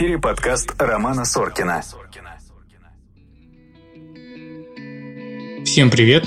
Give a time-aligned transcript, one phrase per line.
[0.00, 1.82] эфире подкаст Романа Соркина.
[5.66, 6.24] Всем привет!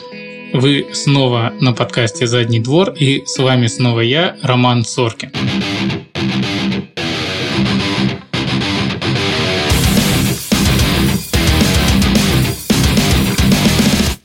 [0.53, 5.31] Вы снова на подкасте «Задний двор» и с вами снова я, Роман Соркин.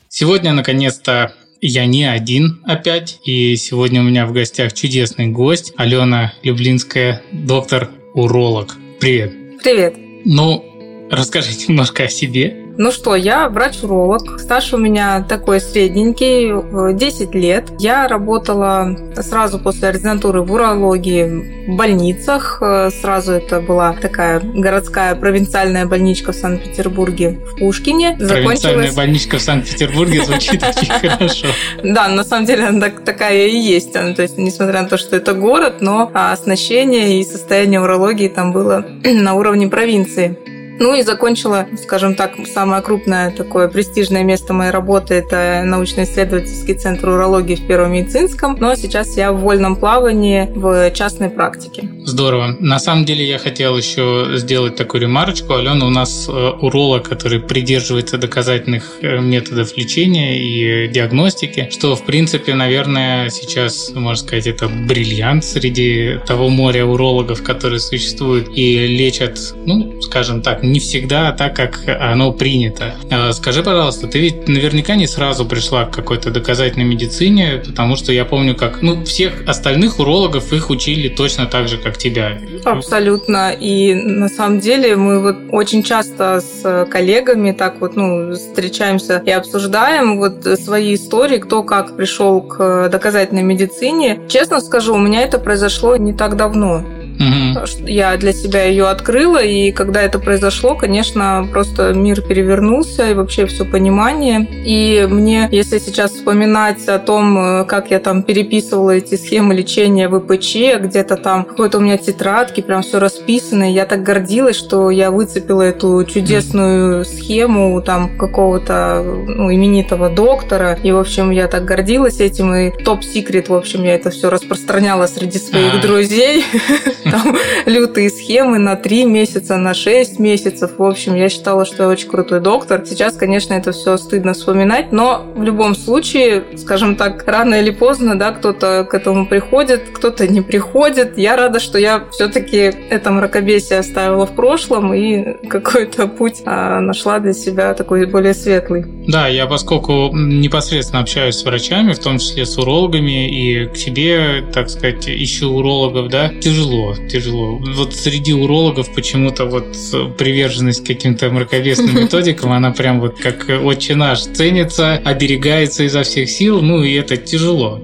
[0.09, 6.33] Сегодня, наконец-то, я не один опять, и сегодня у меня в гостях чудесный гость Алена
[6.43, 8.75] Люблинская, доктор-уролог.
[8.99, 9.38] Привет.
[9.63, 9.95] Привет.
[10.25, 12.68] Ну, расскажите немножко о себе.
[12.81, 14.39] Ну что, я врач-уролог.
[14.39, 17.65] Стаж у меня такой средненький, 10 лет.
[17.77, 22.63] Я работала сразу после ординатуры в урологии в больницах.
[23.01, 28.15] Сразу это была такая городская провинциальная больничка в Санкт-Петербурге в Пушкине.
[28.17, 31.47] Провинциальная больничка в Санкт-Петербурге звучит очень хорошо.
[31.83, 33.91] Да, на самом деле она такая и есть.
[33.91, 38.85] То есть, несмотря на то, что это город, но оснащение и состояние урологии там было
[39.03, 40.37] на уровне провинции.
[40.79, 47.09] Ну и закончила, скажем так, самое крупное такое престижное место моей работы– это научно-исследовательский центр
[47.09, 48.55] урологии в Первом медицинском.
[48.59, 51.89] Но сейчас я в вольном плавании в частной практике.
[52.05, 52.55] Здорово.
[52.59, 55.53] На самом деле я хотел еще сделать такую ремарочку.
[55.53, 62.05] Алена у нас э, уролог, который придерживается доказательных э, методов лечения и диагностики, что, в
[62.05, 69.37] принципе, наверное, сейчас, можно сказать, это бриллиант среди того моря урологов, которые существуют и лечат,
[69.65, 72.95] ну, скажем так, не всегда так, как оно принято.
[73.11, 78.11] А, скажи, пожалуйста, ты ведь наверняка не сразу пришла к какой-то доказательной медицине, потому что
[78.11, 82.37] я помню, как ну, всех остальных урологов их учили точно так же, как тебя.
[82.63, 83.51] Абсолютно.
[83.51, 89.31] И на самом деле мы вот очень часто с коллегами так вот ну, встречаемся и
[89.31, 94.21] обсуждаем вот свои истории, кто как пришел к доказательной медицине.
[94.27, 96.83] Честно скажу, у меня это произошло не так давно.
[97.19, 97.87] Угу.
[97.87, 103.45] Я для себя ее открыла, и когда это произошло, конечно, просто мир перевернулся, и вообще
[103.45, 104.47] все понимание.
[104.65, 110.07] И мне, если сейчас вспоминать о том, э, как я там переписывала эти схемы лечения
[110.07, 114.55] в ИПЧ, где-то там какой-то у меня тетрадки, прям все расписано, и я так гордилась,
[114.55, 121.47] что я выцепила эту чудесную схему там какого-то ну, именитого доктора, и, в общем, я
[121.47, 126.45] так гордилась этим, и топ-секрет, в общем, я это все распространяла среди своих друзей.
[127.11, 130.71] там лютые схемы на 3 месяца, на 6 месяцев.
[130.77, 132.83] В общем, я считала, что я очень крутой доктор.
[132.85, 138.17] Сейчас, конечно, это все стыдно вспоминать, но в любом случае, скажем так, рано или поздно,
[138.17, 141.17] да, кто-то к этому приходит, кто-то не приходит.
[141.17, 142.57] Я рада, что я все-таки
[142.89, 148.85] это мракобесие оставила в прошлом и какой-то путь а, нашла для себя такой более светлый.
[149.07, 154.43] Да, я поскольку непосредственно общаюсь с врачами, в том числе с урологами, и к себе,
[154.53, 157.57] так сказать, ищу урологов, да, тяжело тяжело.
[157.57, 159.75] Вот среди урологов почему-то вот
[160.17, 166.29] приверженность к каким-то мракобесным методикам, она прям вот как отче наш ценится, оберегается изо всех
[166.29, 167.79] сил, ну и это тяжело.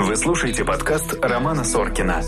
[0.00, 2.22] Вы слушаете подкаст Романа Соркина.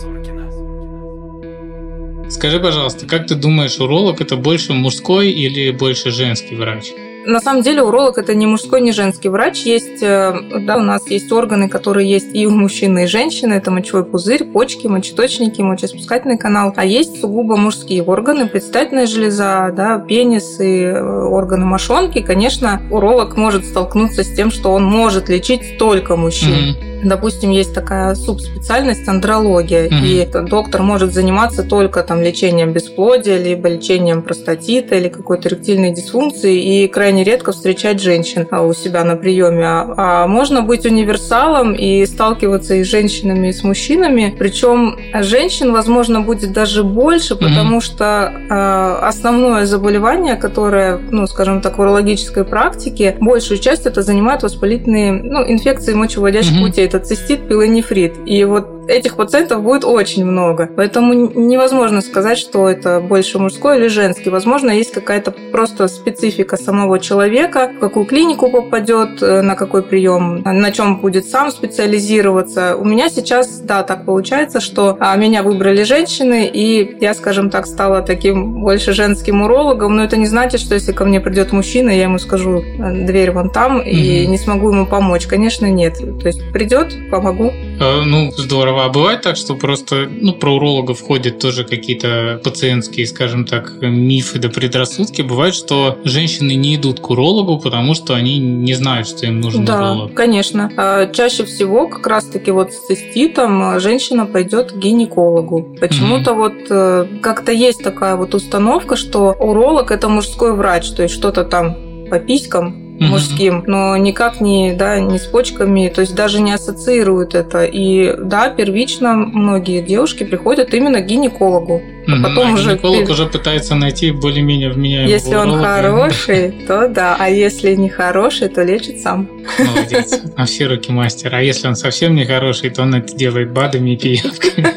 [2.31, 6.93] Скажи, пожалуйста, как ты думаешь, уролог это больше мужской или больше женский врач?
[7.26, 9.62] На самом деле уролог это не мужской, не женский врач.
[9.62, 10.32] Есть, э,
[10.66, 13.54] да, у нас есть органы, которые есть и у мужчины, и женщины.
[13.54, 16.72] Это мочевой пузырь, почки, мочеточники, мочеиспускательный канал.
[16.76, 22.22] А есть сугубо мужские органы, предстательная железа, да, пенис и э, органы мошонки.
[22.22, 26.75] Конечно, уролог может столкнуться с тем, что он может лечить только мужчин.
[26.75, 26.90] Mm-hmm.
[27.05, 30.44] Допустим, есть такая субспециальность андрология, mm-hmm.
[30.44, 36.84] и доктор может заниматься только там лечением бесплодия, либо лечением простатита или какой-то эректильной дисфункции,
[36.84, 39.65] и крайне редко встречать женщин а, у себя на приеме.
[39.65, 44.34] А, а можно быть универсалом и сталкиваться и с женщинами, и с мужчинами.
[44.39, 47.81] Причем женщин, возможно, будет даже больше, потому mm-hmm.
[47.81, 54.42] что э, основное заболевание, которое, ну, скажем так, в урологической практике, большую часть это занимают
[54.42, 56.66] воспалительные ну, инфекции мочеводящих mm-hmm.
[56.66, 58.15] путей это цистит, пилонефрит.
[58.27, 60.69] И вот этих пациентов будет очень много.
[60.77, 64.31] Поэтому невозможно сказать, что это больше мужской или женский.
[64.31, 70.42] Возможно, есть какая-то просто специфика самого человека, в какую клинику попадет, э, на какой прием,
[70.45, 72.77] на чем будет сам специализироваться.
[72.77, 77.66] У меня сейчас, да, так получается, что а, меня выбрали женщины, и я, скажем так,
[77.66, 81.91] стала таким больше женским урологом, но это не значит, что если ко мне придет мужчина,
[81.91, 83.91] я ему скажу, э, дверь вон там, mm-hmm.
[83.91, 85.27] и не смогу ему помочь.
[85.27, 85.98] Конечно, нет.
[85.98, 87.53] То есть придет, помогу.
[87.81, 88.79] Э, ну, здорово.
[88.84, 94.38] А бывает так, что просто, ну, про урологов ходят тоже какие-то пациентские, скажем так, мифы
[94.38, 95.22] да предрассудки.
[95.22, 99.65] Бывает, что женщины не идут к урологу, потому что они не знают, что им нужен
[99.65, 100.15] да, уролог.
[100.15, 100.71] конечно.
[100.77, 105.76] А чаще всего как раз-таки вот с циститом женщина пойдет к гинекологу.
[105.80, 106.36] Почему-то mm-hmm.
[106.36, 111.44] вот э, как-то есть такая вот установка, что уролог это мужской врач, то есть что-то
[111.44, 111.76] там
[112.10, 117.34] по писькам мужским, но никак не, да, не с почками, то есть даже не ассоциируют
[117.34, 117.64] это.
[117.64, 121.82] И да, первично многие девушки приходят именно к гинекологу.
[122.06, 127.16] А потом а уже гинеколог уже пытается найти более-менее вменяемого Если он хороший, то да,
[127.18, 129.28] а если не хороший, то лечит сам.
[129.58, 130.20] Молодец.
[130.36, 131.34] На все руки мастер.
[131.34, 134.68] А если он совсем не хороший, то он это делает БАДами и пиявками.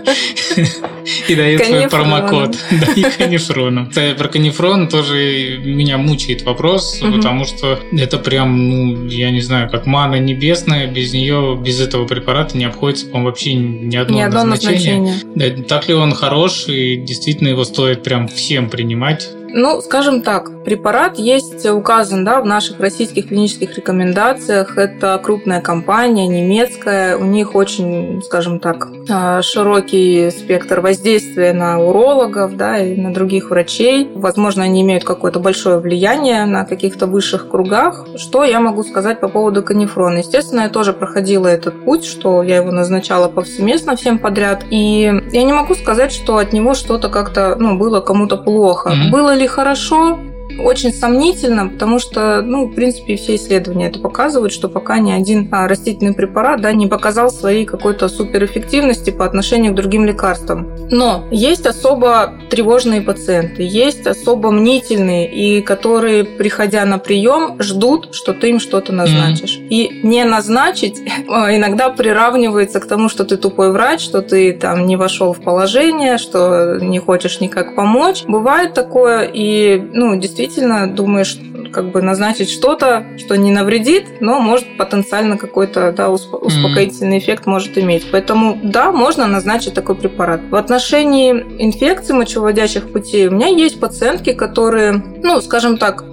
[1.27, 2.57] И дает свой промокод.
[2.71, 3.91] Да, и канифроном.
[4.17, 9.85] Про канифрон тоже меня мучает вопрос, потому что это прям, ну, я не знаю, как
[9.85, 14.43] мана небесная, без нее, без этого препарата не обходится, по-моему, вообще ни одно, ни одно
[14.43, 15.13] назначение.
[15.13, 15.63] назначение.
[15.63, 19.29] Так ли он хорош и действительно его стоит прям всем принимать?
[19.55, 24.79] Ну, скажем так, препарат есть указан да, в наших российских клинических рекомендациях.
[24.79, 27.17] Это крупная компания, немецкая.
[27.17, 33.51] У них очень, скажем так, а, широкий спектр воздействия на урологов да, и на других
[33.51, 34.09] врачей.
[34.15, 38.07] Возможно, они имеют какое-то большое влияние на каких-то высших кругах.
[38.15, 40.17] Что я могу сказать по поводу канифрона?
[40.17, 44.63] Естественно, я тоже проходила этот путь, что я его назначала повсеместно всем подряд.
[44.71, 48.89] И я не могу сказать, что от него что-то как-то ну, было кому-то плохо.
[48.89, 49.11] Mm-hmm.
[49.11, 50.19] Было ли хорошо,
[50.59, 55.47] очень сомнительно, потому что, ну, в принципе, все исследования это показывают, что пока ни один
[55.51, 60.69] а, растительный препарат да, не показал своей какой-то суперэффективности по отношению к другим лекарствам.
[60.89, 68.33] Но есть особо тревожные пациенты, есть особо мнительные, и которые, приходя на прием, ждут, что
[68.33, 69.57] ты им что-то назначишь.
[69.57, 69.67] Mm-hmm.
[69.69, 74.85] И не назначить а, иногда приравнивается к тому, что ты тупой врач, что ты там
[74.85, 78.23] не вошел в положение, что не хочешь никак помочь.
[78.27, 81.37] Бывает такое, и, ну, действительно, действительно думаешь,
[81.71, 87.19] как бы назначить что-то, что не навредит, но может потенциально какой-то да, успокоительный mm-hmm.
[87.19, 88.05] эффект может иметь.
[88.11, 90.41] Поэтому да, можно назначить такой препарат.
[90.49, 94.93] В отношении инфекций мочеводящих путей у меня есть пациентки, которые,
[95.23, 96.03] ну, скажем так,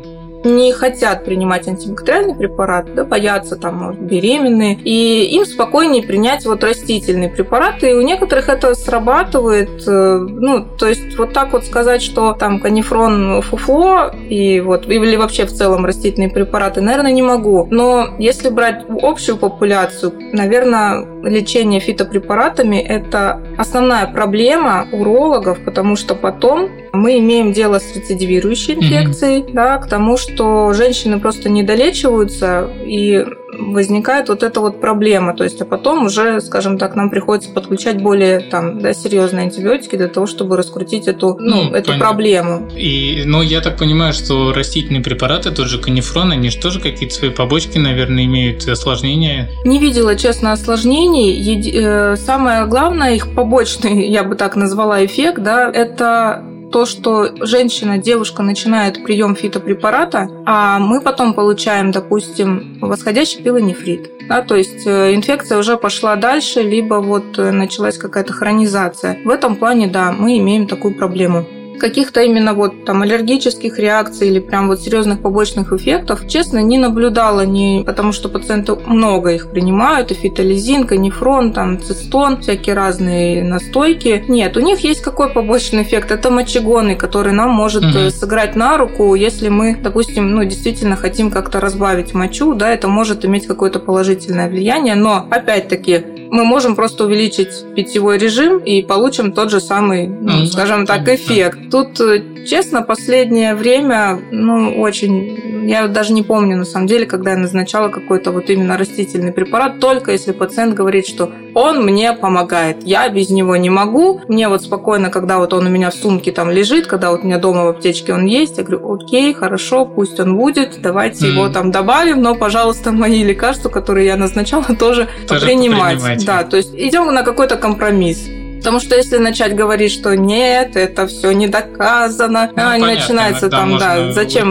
[0.45, 7.29] не хотят принимать антибактериальный препарат, да, боятся там, беременные, и им спокойнее принять вот растительные
[7.29, 12.33] препараты, и у некоторых это срабатывает, э, ну, то есть вот так вот сказать, что
[12.33, 18.09] там канифрон фуфло, и вот, или вообще в целом растительные препараты, наверное, не могу, но
[18.19, 27.19] если брать общую популяцию, наверное, лечение фитопрепаратами– это основная проблема урологов, потому что потом мы
[27.19, 29.53] имеем дело с рецидивирующей инфекцией, mm-hmm.
[29.53, 33.25] да, к тому, что женщины просто не долечиваются и
[33.61, 35.35] возникает вот эта вот проблема.
[35.37, 39.97] То есть, а потом уже, скажем так, нам приходится подключать более там, да, серьезные антибиотики
[39.97, 42.69] для того, чтобы раскрутить эту, ну, ну эту проблему.
[42.77, 47.15] И, ну, я так понимаю, что растительные препараты, тот же канифрон, они же тоже какие-то
[47.15, 49.51] свои побочки, наверное, имеют осложнения?
[49.65, 51.33] Не видела, честно, осложнений.
[51.33, 51.73] Еди...
[51.75, 57.99] Э, самое главное, их побочный, я бы так назвала, эффект, да, это то, что женщина,
[57.99, 64.11] девушка начинает прием фитопрепарата, а мы потом получаем, допустим, восходящий пилонефрит.
[64.29, 69.19] Да, то есть э, инфекция уже пошла дальше, либо вот э, началась какая-то хронизация.
[69.25, 71.47] В этом плане, да, мы имеем такую проблему
[71.81, 77.45] каких-то именно вот там аллергических реакций или прям вот серьезных побочных эффектов, честно, не наблюдала,
[77.45, 84.25] не потому что пациенты много их принимают, и фитолизин, канифрон, там цистон, всякие разные настойки.
[84.29, 86.11] Нет, у них есть какой побочный эффект?
[86.11, 88.11] Это мочегонный, который нам может угу.
[88.11, 93.25] сыграть на руку, если мы, допустим, ну, действительно хотим как-то разбавить мочу, да, это может
[93.25, 99.51] иметь какое-то положительное влияние, но, опять-таки, мы можем просто увеличить питьевой режим и получим тот
[99.51, 101.59] же самый, ну, скажем так, эффект.
[101.71, 105.67] Тут, э, честно, последнее время, ну, очень...
[105.67, 109.79] Я даже не помню, на самом деле, когда я назначала какой-то вот именно растительный препарат,
[109.79, 114.21] только если пациент говорит, что он мне помогает, я без него не могу.
[114.29, 117.27] Мне вот спокойно, когда вот он у меня в сумке там лежит, когда вот у
[117.27, 121.31] меня дома в аптечке он есть, я говорю, окей, хорошо, пусть он будет, давайте mm.
[121.31, 126.01] его там добавим, но, пожалуйста, мои лекарства, которые я назначала, тоже, тоже принимать.
[126.25, 128.29] Да, то есть идем на какой-то компромисс.
[128.61, 133.49] Потому что если начать говорить, что нет, это все не доказано, ну, а, понятно, начинается
[133.49, 134.51] там, да, зачем,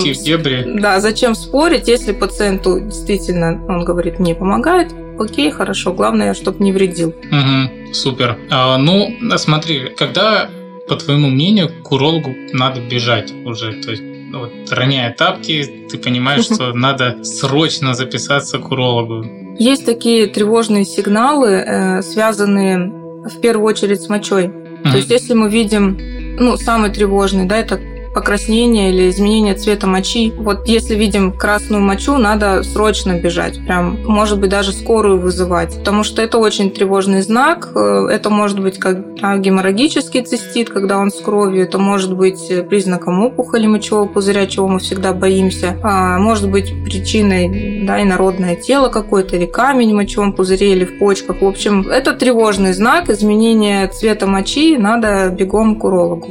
[0.82, 6.72] да, зачем спорить, если пациенту действительно, он говорит, мне помогает, окей, хорошо, главное, чтобы не
[6.72, 7.10] вредил.
[7.10, 8.40] Угу, супер.
[8.50, 10.50] А, ну, смотри, когда,
[10.88, 14.02] по твоему мнению, к урологу надо бежать уже, то есть
[14.34, 19.24] вот, роняя тапки, ты понимаешь, что надо срочно записаться к урологу.
[19.60, 22.78] Есть такие тревожные сигналы, э, связанные
[23.26, 24.46] в первую очередь с мочой.
[24.46, 24.92] Mm-hmm.
[24.92, 26.00] То есть, если мы видим,
[26.40, 27.80] ну, самый тревожный, да, это
[28.20, 30.34] покраснение или изменение цвета мочи.
[30.36, 33.64] Вот если видим красную мочу, надо срочно бежать.
[33.66, 35.78] Прям, может быть, даже скорую вызывать.
[35.78, 37.70] Потому что это очень тревожный знак.
[37.76, 41.64] Э, это может быть как геморрагический цистит, когда он с кровью.
[41.64, 45.78] Это может быть признаком опухоли мочевого пузыря, чего мы всегда боимся.
[45.82, 51.00] А может быть причиной да, инородное тело какое-то или камень в мочевом пузыре или в
[51.00, 51.42] почках.
[51.42, 54.76] В общем, это тревожный знак изменения цвета мочи.
[54.76, 56.28] Надо бегом к урологу.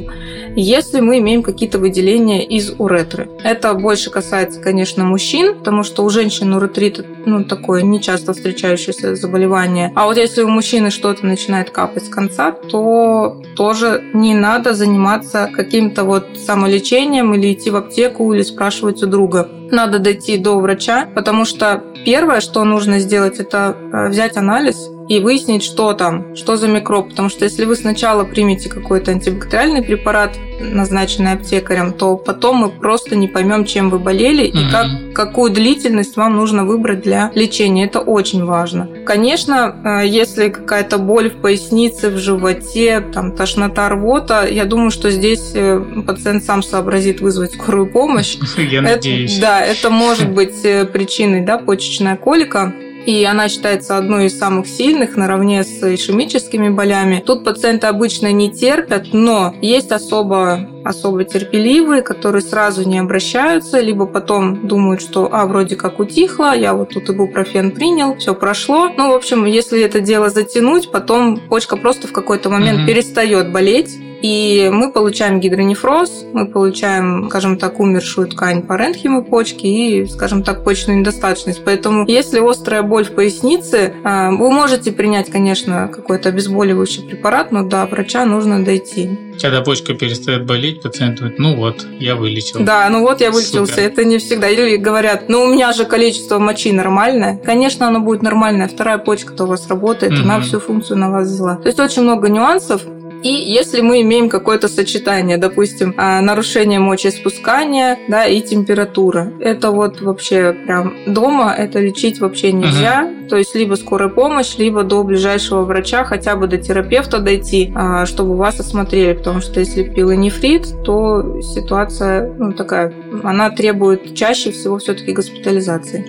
[0.55, 3.29] Если мы имеем какие-то выделения из уретры.
[3.43, 9.91] Это больше касается, конечно, мужчин, потому что у женщин уретрит ну, такое нечасто встречающееся заболевание.
[9.95, 15.49] А вот если у мужчины что-то начинает капать с конца, то тоже не надо заниматься
[15.53, 19.49] каким-то вот самолечением или идти в аптеку или спрашивать у друга.
[19.71, 25.19] Надо дойти до врача, потому что первое, что нужно сделать, это э, взять анализ и
[25.19, 27.09] выяснить, что там, что за микроб.
[27.09, 33.15] Потому что если вы сначала примете какой-то антибактериальный препарат, назначенный аптекарем, то потом мы просто
[33.15, 34.67] не поймем, чем вы болели mm-hmm.
[34.67, 37.85] и как, какую длительность вам нужно выбрать для лечения.
[37.85, 38.87] Это очень важно.
[39.05, 45.09] Конечно, э, если какая-то боль в пояснице, в животе, там, тошнота, рвота, я думаю, что
[45.09, 48.37] здесь э, пациент сам сообразит вызвать скорую помощь.
[48.57, 49.39] Я надеюсь.
[49.39, 52.73] Да, это может быть э, причиной да, почечная колика
[53.05, 57.23] и она считается одной из самых сильных наравне с ишемическими болями.
[57.25, 64.05] Тут пациенты обычно не терпят, но есть особо особо терпеливые, которые сразу не обращаются, либо
[64.05, 68.89] потом думают, что а, вроде как утихло, я вот тут ибупрофен принял, все прошло.
[68.97, 72.87] Ну, в общем, если это дело затянуть, потом почка просто в какой-то момент mm-hmm.
[72.87, 80.05] перестает болеть, и мы получаем гидронефроз, мы получаем, скажем так, умершую ткань паренхимы почки и,
[80.07, 81.63] скажем так, почечную недостаточность.
[81.63, 87.63] Поэтому, если острая боль в пояснице, а, вы можете принять, конечно, какой-то обезболивающий препарат, но
[87.63, 89.17] до врача нужно дойти.
[89.41, 92.59] Когда почка перестает болеть, пациент говорит, ну вот, я вылечил.
[92.59, 93.73] Да, ну вот я вылечился.
[93.73, 93.83] Супер.
[93.83, 94.49] Это не всегда.
[94.49, 97.37] Или говорят, ну у меня же количество мочи нормальное.
[97.37, 98.67] Конечно, оно будет нормальное.
[98.67, 100.23] Вторая почка-то у вас работает, угу.
[100.23, 101.55] она всю функцию на вас взяла.
[101.55, 102.81] То есть очень много нюансов.
[103.23, 110.01] И если мы имеем какое-то сочетание, допустим, а, нарушение мочеиспускания, да, и температура, это вот
[110.01, 113.03] вообще прям дома это лечить вообще нельзя.
[113.03, 113.27] Uh-huh.
[113.27, 118.05] То есть либо скорая помощь, либо до ближайшего врача, хотя бы до терапевта дойти, а,
[118.05, 124.77] чтобы вас осмотрели, потому что если пилонефрит, то ситуация ну, такая, она требует чаще всего
[124.77, 126.05] все-таки госпитализации.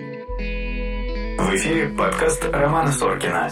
[1.39, 3.51] В эфире подкаст Романа Соркина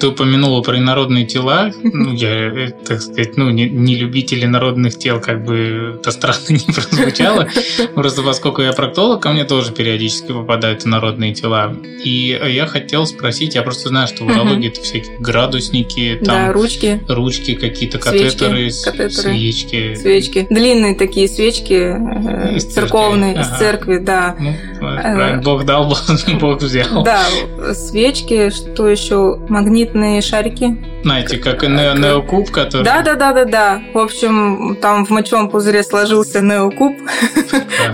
[0.00, 1.70] ты упомянула про инородные тела.
[1.82, 6.38] Ну, я, э, так сказать, ну, не, не любители народных тел, как бы это странно
[6.48, 7.48] не прозвучало.
[7.94, 11.76] Просто поскольку я проктолог, ко мне тоже периодически попадают инородные тела.
[12.04, 16.52] И я хотел спросить, я просто знаю, что в урологии это всякие градусники, там, да,
[16.52, 19.94] ручки, ручки какие-то, катетеры, катетеры, свечки.
[19.94, 20.46] Свечки.
[20.48, 23.42] Длинные такие свечки, э, из церковные, ага.
[23.42, 24.36] из церкви, да.
[24.38, 24.54] Ну,
[24.88, 25.94] э, Бог дал,
[26.40, 27.02] Бог взял.
[27.04, 27.24] Да,
[27.74, 30.76] свечки, что еще, магнит магнитные шарики.
[31.02, 32.84] Знаете, как и не неокуб, который...
[32.84, 33.82] Да, да, да, да, да.
[33.92, 36.96] В общем, там в мочевом пузыре сложился неокуб.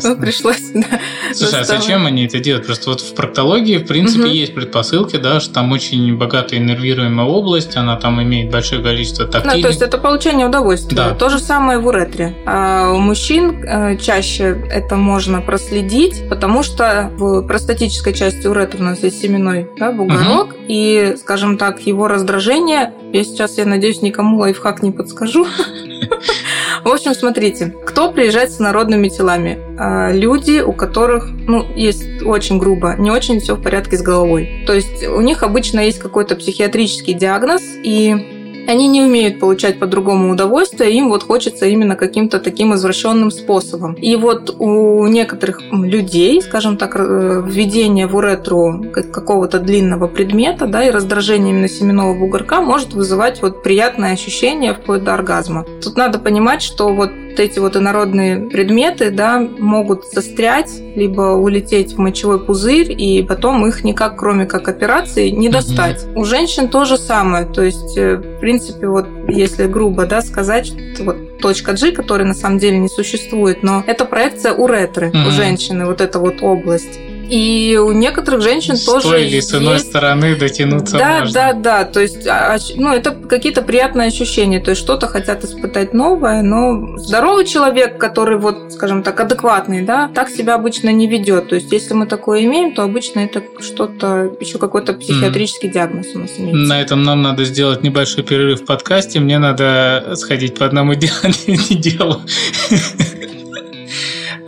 [0.03, 1.01] Ну, пришлось, да.
[1.33, 2.67] Слушай, а зачем они это делают?
[2.67, 7.77] Просто вот в проктологии, в принципе, есть предпосылки, да, что там очень богатая иннервируемая область,
[7.77, 9.57] она там имеет большое количество тактильных...
[9.57, 10.97] Ну, то есть это получение удовольствия.
[10.97, 11.15] Да.
[11.15, 12.37] То же самое в уретре.
[12.47, 18.85] А у мужчин э, чаще это можно проследить, потому что в простатической части уретры у
[18.85, 24.39] нас есть семенной да, бугорок, и, скажем так, его раздражение, я сейчас, я надеюсь, никому
[24.39, 25.47] лайфхак не подскажу.
[26.85, 29.59] В общем, смотрите, кто приезжает с народными телами?
[29.79, 34.65] А, люди, у которых, ну, есть очень грубо, не очень все в порядке с головой.
[34.67, 38.38] То есть у них обычно есть какой-то психиатрический диагноз, и
[38.69, 43.95] они не умеют получать по-другому удовольствие, им вот хочется именно каким-то таким извращенным способом.
[43.95, 50.91] И вот у некоторых людей, скажем так, введение в уретру какого-то длинного предмета, да, и
[50.91, 55.65] раздражение именно семенного бугорка может вызывать вот приятное ощущение вплоть до оргазма.
[55.83, 61.99] Тут надо понимать, что вот эти вот инородные предметы, да, могут застрять, либо улететь в
[61.99, 66.05] мочевой пузырь, и потом их никак, кроме как операции, не достать.
[66.05, 66.19] Mm-hmm.
[66.19, 70.73] У женщин то же самое, то есть, э, в принципе, вот если грубо, да, сказать,
[71.01, 75.29] вот точка G, которая на самом деле не существует, но это проекция уретры mm-hmm.
[75.29, 76.99] у женщины, вот эта вот область.
[77.29, 79.89] И у некоторых женщин с тоже той или с иной есть...
[79.89, 81.35] стороны дотянуться Да, можно.
[81.35, 81.85] да, да.
[81.85, 84.61] То есть, а, а, ну, это какие-то приятные ощущения.
[84.61, 90.09] То есть, что-то хотят испытать новое, но здоровый человек, который вот, скажем так, адекватный, да,
[90.15, 91.49] так себя обычно не ведет.
[91.49, 96.21] То есть, если мы такое имеем, то обычно это что-то, еще какой-то психиатрический диагноз у
[96.21, 96.75] нас имеется.
[96.75, 99.21] На этом нам надо сделать небольшой перерыв в подкасте.
[99.21, 101.11] Мне надо сходить по одному де-
[101.71, 102.23] делу.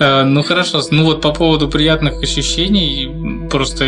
[0.01, 3.85] Э, Ну хорошо, ну вот по поводу приятных ощущений, просто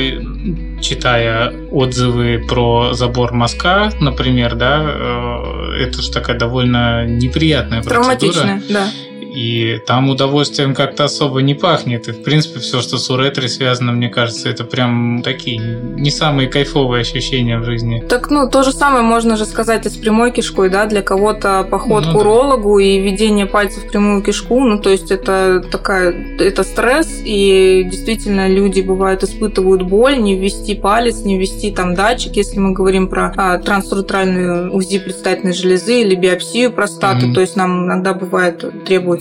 [0.83, 8.33] читая отзывы про забор мазка, например, да, э, это же такая довольно неприятная процедура.
[8.33, 8.89] Травматичное, да.
[9.35, 12.09] И там удовольствием как-то особо не пахнет.
[12.09, 16.49] И, в принципе, все, что с уретрой связано, мне кажется, это прям такие не самые
[16.49, 18.05] кайфовые ощущения в жизни.
[18.09, 21.67] Так, ну, то же самое можно же сказать и с прямой кишкой, да, для кого-то
[21.71, 22.19] поход Ну к да.
[22.21, 27.85] урологу и введение пальцев в прямую кишку, ну, то есть это такая, это стресс, и
[27.91, 33.09] действительно люди, бывают, испытывают боль, не ввести палец, не ввести там датчик, если мы говорим
[33.09, 37.35] про а, трансуретральную УЗИ предстательной железы или биопсию простаты, Мгм.
[37.35, 38.65] то есть нам иногда бывает,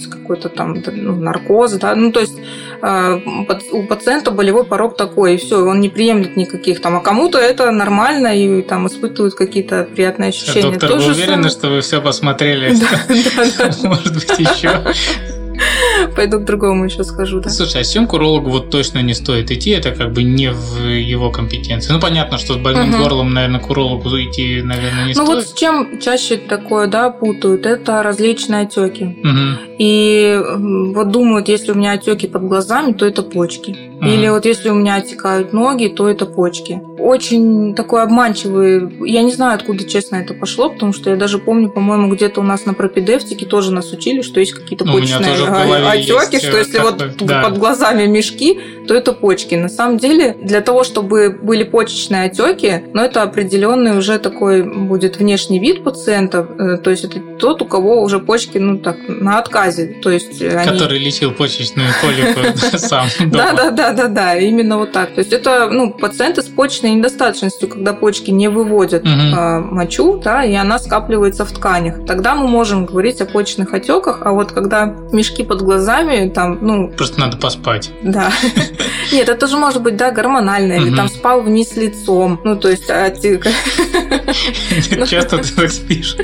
[0.02, 2.38] требуется какой-то там ну, наркоз, да, ну, то есть
[2.82, 7.02] а, пат- у пациента болевой порог такой, и все, он не приемлет никаких там, а
[7.02, 10.72] кому-то это нормально, и там испытывают какие-то приятные ощущения.
[10.72, 12.76] Доктор, То вы уверены, самое- что вы все посмотрели?
[12.82, 13.90] Да, да, да.
[13.90, 14.72] Может быть, еще?
[16.16, 17.50] Пойду к другому еще скажу, да.
[17.50, 21.30] Слушай, а к урологу вот точно не стоит идти, это как бы не в его
[21.32, 21.94] компетенции.
[21.94, 23.02] Ну, понятно, что с больным Мгм.
[23.02, 25.48] горлом, наверное, к урологу идти, наверное, не Ну вот стоит.
[25.50, 29.06] с чем чаще такое, да, путают, это различные отеки.
[29.24, 29.58] Мгм.
[29.80, 30.40] И
[30.94, 33.72] вот думают, если у меня отеки под глазами, то это почки.
[34.00, 34.08] Мгм.
[34.10, 36.82] Или вот если у меня отекают ноги, то это почки.
[37.00, 38.90] Очень такой обманчивый.
[39.08, 42.44] Я не знаю, откуда, честно, это пошло, потому что я даже помню, по-моему, где-то у
[42.44, 45.50] нас на пропедевтике тоже нас учили, что есть какие-то Ну, у меня почечные тоже в
[45.52, 47.44] голове отеки, есть, что э, если вот да.
[47.44, 49.56] под глазами мешки, то это почки.
[49.56, 55.18] На самом деле, для того, чтобы были почечные отеки, но это определенный уже такой будет
[55.18, 59.40] внешний вид пациента, э, то есть это тот, у кого уже почки, ну так, на
[59.40, 60.72] отказе, то есть э, они...
[60.72, 65.14] Который лечил почечную колику сам Да, да, да, да, да, именно вот так.
[65.14, 70.44] То есть это ну, пациенты с почечной недостаточностью, когда почки не выводят а, мочу, да,
[70.44, 72.06] и она скапливается в тканях.
[72.06, 75.91] Тогда мы можем говорить о почечных отеках, а вот когда мешки под глазами,
[76.34, 77.92] там, ну, Просто надо поспать.
[78.02, 78.32] да.
[79.12, 82.40] Нет, это же может быть, да, гормонально, или там спал вниз лицом.
[82.44, 83.40] Ну, то есть, а, те-
[85.10, 86.16] Часто ты так спишь.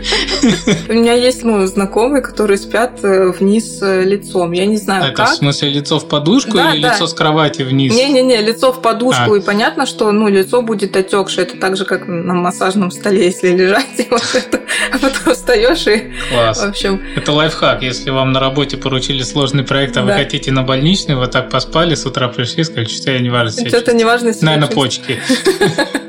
[0.90, 4.52] у меня есть, ну, знакомые, которые спят э, вниз э, лицом.
[4.54, 5.30] Я не знаю, Это в как.
[5.36, 7.94] смысле лицо в подушку или лицо с кровати вниз?
[7.94, 9.38] Не-не-не, лицо в подушку, А.
[9.38, 11.46] и понятно, что ну, лицо будет отекшее.
[11.46, 16.64] Это так же, как на массажном столе, если лежать, а потом встаешь и, в Класс.
[16.64, 17.82] общем, Это лайфхак.
[17.82, 19.24] Если вам на работе поручили
[19.58, 20.18] сложный проект, а вы Да.
[20.18, 23.94] хотите на больничный, вот так поспали, с утра пришли, сказали, что я не важно что-то
[23.96, 25.20] неважно себя Наверное, почки.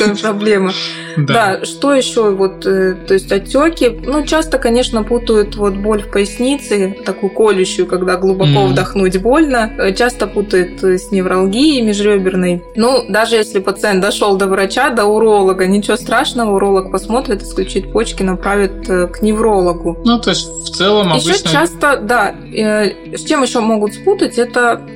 [0.00, 0.72] Чем проблема.
[1.16, 1.64] Да.
[1.64, 2.30] Что еще?
[2.30, 3.90] Вот, э, то есть отеки.
[4.04, 9.70] Ну, часто, конечно, путают вот боль в пояснице, такую колющую, когда глубоко вдохнуть больно.
[9.78, 12.62] Э, Часто путают э, с невралгией межреберной.
[12.76, 18.22] Ну, даже если пациент дошел до врача, до уролога, ничего страшного, уролог посмотрит, исключит почки,
[18.22, 19.98] направит к неврологу.
[20.04, 21.50] Ну, то есть, в целом, Еще обычно...
[21.50, 22.34] часто, да,
[22.84, 24.86] с чем еще могут спутать, это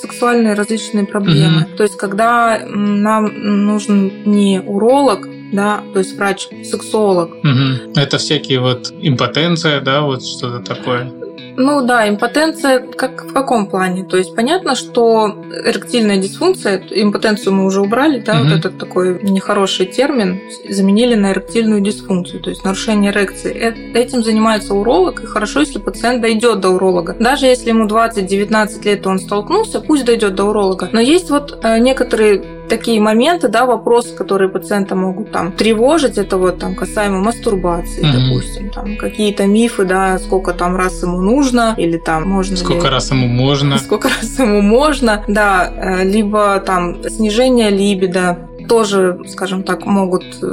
[0.00, 1.66] сексуальные различные проблемы.
[1.76, 3.26] То есть, когда нам
[3.66, 7.42] нужен не уролог, да, то есть врач-сексолог.
[7.42, 7.92] Мгм.
[7.96, 11.10] Это всякие вот импотенция, да, вот что-то такое.
[11.56, 14.04] Ну да, импотенция как в каком плане?
[14.04, 18.44] То есть понятно, что эректильная дисфункция, импотенцию мы уже убрали, да, Мгм.
[18.48, 23.52] вот этот такой нехороший термин, заменили на эректильную дисфункцию, то есть нарушение эрекции.
[23.54, 27.14] Э- Этим занимается уролог, и хорошо, если пациент дойдет до уролога.
[27.18, 30.88] Даже если ему 20-19 лет, он столкнулся, пусть дойдет до уролога.
[30.92, 36.36] Но есть вот э, некоторые такие моменты, да, вопросы, которые пациента могут там тревожить, это
[36.38, 38.12] вот там касаемо мастурбации, Мгм.
[38.28, 42.90] допустим, там какие-то мифы, да, сколько там раз ему нужно, или там можно Сколько ли-
[42.90, 43.78] раз ему можно.
[43.84, 50.46] сколько раз ему можно, да, э, либо там снижение либидо, тоже, скажем так, могут э,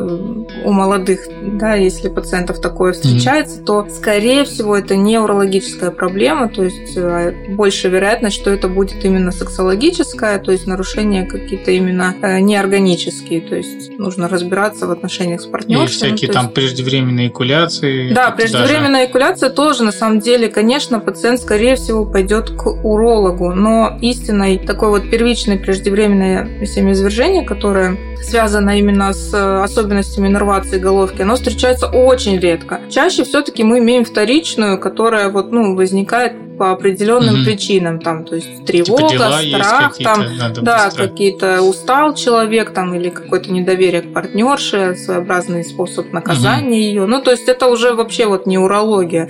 [0.66, 6.96] у молодых, да, если пациентов такое встречается, то, скорее всего, это неврологическая проблема, то есть
[6.98, 13.42] э, больше вероятность, что это будет именно сексологическая, то есть нарушения какие-то именно э, неорганические,
[13.42, 15.88] то есть нужно разбираться в отношениях с И партнершей.
[15.96, 18.14] всякие ну, там есть- преждевременные экуляции.
[18.14, 23.98] да, преждевременная экуляция тоже, на самом деле, конечно, пациент, скорее всего, пойдет к урологу, но
[24.02, 29.34] истинной такой вот первичной преждевременное семяизвержение, которое связано именно с
[29.64, 32.82] особенностями иннервации головки, оно встречается очень редко.
[32.90, 37.46] Чаще все-таки мы имеем вторичную, которая вот, ну, возникает по определенным угу.
[37.46, 40.24] причинам, там, то есть тревога, типа страх, там,
[40.62, 46.76] да, какие-то устал человек, там, или какое-то недоверие к партнерше, своеобразный способ наказания угу.
[46.76, 47.06] ее.
[47.08, 49.28] Ну, то есть это уже вообще вот не урология.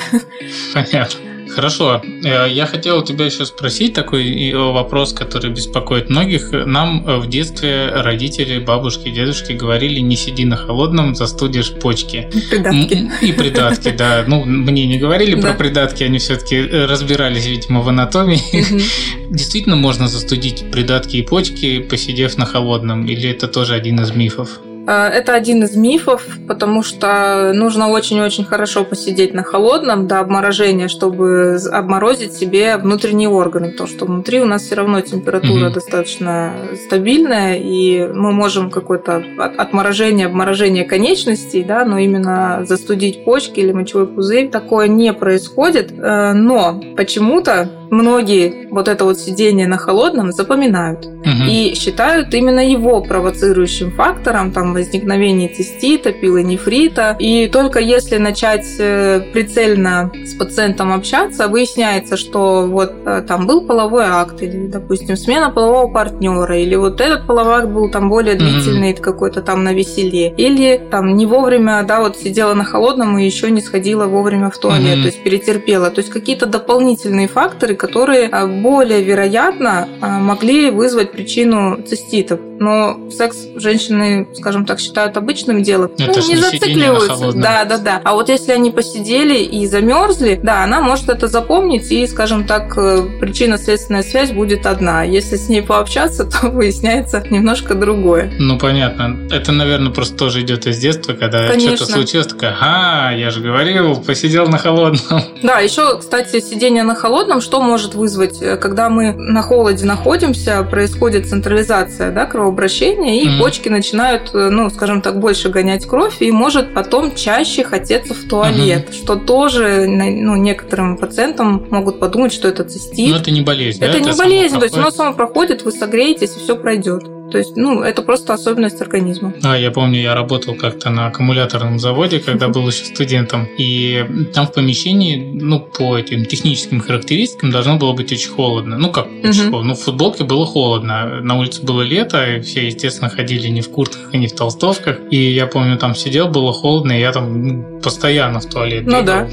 [0.74, 1.31] Понятно.
[1.56, 2.02] Хорошо.
[2.24, 6.52] Э, я хотел у тебя еще спросить такой вопрос, который беспокоит многих.
[6.52, 12.30] Нам э, в детстве родители, бабушки, дедушки говорили, не сиди на холодном, застудишь почки.
[12.50, 13.12] Придатки.
[13.22, 14.24] И придатки, да.
[14.28, 18.42] Ну, мне не говорили про придатки, они все-таки э, разбирались, видимо, в анатомии.
[19.30, 24.60] Действительно можно застудить придатки и почки, посидев на холодном, или это тоже один из мифов?
[24.88, 30.88] Э, это один из мифов, потому что нужно очень-очень хорошо посидеть на холодном до обморожения,
[30.88, 35.74] чтобы обморозить себе внутренние органы, потому что внутри у нас все равно температура mm-hmm.
[35.74, 36.54] достаточно
[36.86, 39.24] стабильная, и мы можем какое-то
[39.58, 45.92] отморожение, обморожение конечностей, да, но именно застудить почки или мочевой пузырь такое не происходит.
[45.92, 51.44] Э, но почему-то многие вот это вот сидение на холодном запоминают угу.
[51.48, 57.18] и считают именно его провоцирующим фактором там возникновения цистита, пилонефрита.
[57.20, 63.62] И только если начать э, прицельно с пациентом общаться, выясняется, что вот э, там был
[63.68, 68.36] половой акт, или, допустим, смена полового партнера, или вот этот половой акт был там более
[68.36, 69.02] длительный, угу.
[69.02, 73.52] какой-то там на веселе, или там не вовремя, да, вот сидела на холодном и еще
[73.52, 75.02] не сходила вовремя в туалет, угу.
[75.02, 75.92] то есть перетерпела.
[75.92, 82.40] То есть какие-то дополнительные факторы, которые а, более вероятно а, могли вызвать причину циститов.
[82.60, 85.90] Но секс женщины, скажем так, считают обычным делом.
[85.98, 87.32] Это ну, не, зацикливаются.
[87.34, 88.02] Да, да, да.
[88.04, 92.78] А вот если они посидели и замерзли, да, она может это запомнить, и, скажем так,
[92.78, 95.02] э, причинно-следственная связь будет одна.
[95.02, 98.32] Если с ней пообщаться, то выясняется немножко другое.
[98.38, 99.18] Ну, понятно.
[99.32, 103.96] Это, наверное, просто тоже идет из детства, когда что-то случилось, такая, ага, я же говорил,
[103.96, 105.24] посидел на холодном.
[105.42, 110.62] Да, еще, кстати, сидение на холодном, что может вызвать, э, когда мы на холоде находимся,
[110.64, 113.40] происходит централизация да, кровообращения, и mm-hmm.
[113.40, 118.28] почки начинают, э, ну, скажем так, больше гонять кровь, и может потом чаще хотеться в
[118.28, 118.94] туалет, mm-hmm.
[118.94, 123.10] что тоже ну, некоторым пациентам могут подумать, что это цистит.
[123.10, 124.00] Но это не болезнь, Это да?
[124.00, 127.21] не это болезнь, то есть оно само проходит, вы согреетесь, и все пройдет.
[127.32, 129.34] То есть, ну, это просто особенность организма.
[129.44, 134.48] А, я помню, я работал как-то на аккумуляторном заводе, когда был еще студентом, и там
[134.48, 138.78] в помещении, ну, по этим техническим характеристикам должно было быть очень холодно.
[138.78, 139.70] Ну, как очень холодно?
[139.70, 141.22] Ну, в футболке было холодно.
[141.22, 144.98] На улице было лето, и все, естественно, ходили не в куртках и не в толстовках.
[145.10, 149.04] И я помню, там сидел, было холодно, и я там ну, постоянно в туалет Ну
[149.04, 149.28] да.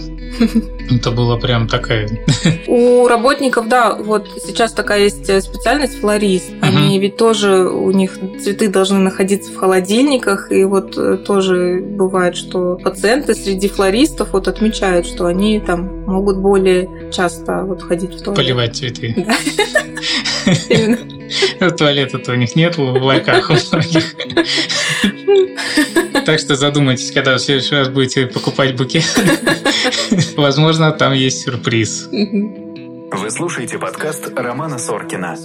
[0.90, 2.08] Это было прям такая...
[2.66, 6.50] У работников, да, вот сейчас такая есть специальность флорист.
[6.78, 12.36] Они ведь тоже, у них цветы должны находиться в холодильниках, и вот э, тоже бывает,
[12.36, 18.22] что пациенты среди флористов вот отмечают, что они там могут более часто вот ходить в
[18.22, 18.36] туалет.
[18.36, 19.14] Поливать цветы.
[19.16, 19.36] Да.
[21.76, 24.14] Туалета-то у них нет в лайках у многих.
[26.24, 29.04] Так что задумайтесь, когда в следующий раз будете покупать букет.
[30.36, 32.08] Возможно, там есть сюрприз.
[32.10, 35.36] Вы слушаете подкаст Романа Соркина.